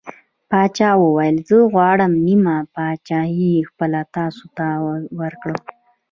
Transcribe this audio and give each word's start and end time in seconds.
پاچا 0.49 0.89
وویل: 1.03 1.35
زه 1.49 1.57
غواړم 1.73 2.11
نیمه 2.27 2.55
پادشاهي 2.75 3.53
خپله 3.69 4.01
تاسو 4.15 4.45
ته 4.57 4.65
ورکړم. 5.19 5.61